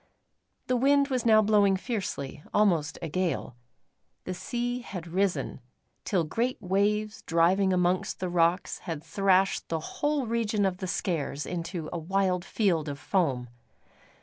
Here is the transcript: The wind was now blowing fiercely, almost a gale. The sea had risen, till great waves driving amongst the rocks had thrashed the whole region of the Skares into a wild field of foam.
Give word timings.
The 0.65 0.75
wind 0.75 1.09
was 1.09 1.27
now 1.27 1.43
blowing 1.43 1.77
fiercely, 1.77 2.41
almost 2.55 2.97
a 3.03 3.07
gale. 3.07 3.55
The 4.23 4.33
sea 4.33 4.79
had 4.79 5.05
risen, 5.05 5.61
till 6.05 6.23
great 6.23 6.59
waves 6.59 7.21
driving 7.21 7.71
amongst 7.71 8.19
the 8.19 8.27
rocks 8.29 8.79
had 8.79 9.03
thrashed 9.03 9.69
the 9.69 9.79
whole 9.79 10.25
region 10.25 10.65
of 10.65 10.77
the 10.77 10.87
Skares 10.87 11.45
into 11.45 11.87
a 11.93 11.99
wild 11.99 12.43
field 12.43 12.89
of 12.89 12.97
foam. 12.97 13.47